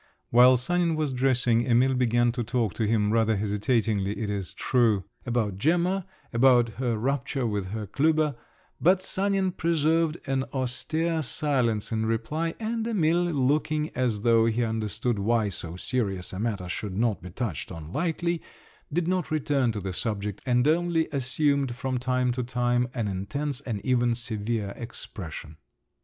While 0.31 0.57
Sanin 0.57 0.95
was 0.95 1.13
dressing, 1.13 1.63
Emil 1.67 1.93
began 1.93 2.31
to 2.31 2.43
talk 2.43 2.73
to 2.73 2.87
him, 2.87 3.13
rather 3.13 3.35
hesitatingly, 3.37 4.17
it 4.17 4.31
is 4.31 4.51
true, 4.51 5.03
about 5.27 5.59
Gemma, 5.59 6.07
about 6.33 6.69
her 6.79 6.97
rupture 6.97 7.45
with 7.45 7.67
Herr 7.67 7.85
Klüber; 7.85 8.35
but 8.81 9.03
Sanin 9.03 9.51
preserved 9.51 10.17
an 10.25 10.45
austere 10.53 11.21
silence 11.21 11.91
in 11.91 12.07
reply, 12.07 12.55
and 12.59 12.87
Emil, 12.87 13.25
looking 13.25 13.91
as 13.91 14.21
though 14.21 14.47
he 14.47 14.63
understood 14.63 15.19
why 15.19 15.49
so 15.49 15.75
serious 15.75 16.33
a 16.33 16.39
matter 16.39 16.67
should 16.67 16.97
not 16.97 17.21
be 17.21 17.29
touched 17.29 17.71
on 17.71 17.93
lightly, 17.93 18.41
did 18.91 19.07
not 19.07 19.29
return 19.29 19.71
to 19.71 19.79
the 19.79 19.93
subject, 19.93 20.41
and 20.47 20.67
only 20.67 21.09
assumed 21.11 21.75
from 21.75 21.99
time 21.99 22.31
to 22.31 22.41
time 22.41 22.87
an 22.95 23.07
intense 23.07 23.61
and 23.61 23.85
even 23.85 24.15
severe 24.15 24.73
expression. 24.75 25.57